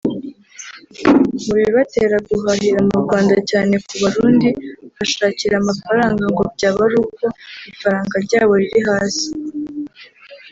[1.45, 4.49] Mu bibatera guhahira mu Rwanda cyane ku Barundi
[4.97, 7.25] hashakira amafaranga ngo byaba ari uko
[7.71, 9.27] ifaranga ryabo riri hasi